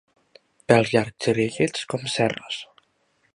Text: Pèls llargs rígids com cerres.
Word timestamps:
Pèls 0.71 0.93
llargs 0.95 1.29
rígids 1.39 1.85
com 1.93 2.09
cerres. 2.15 2.59